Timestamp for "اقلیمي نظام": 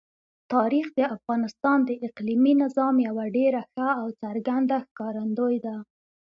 2.07-2.95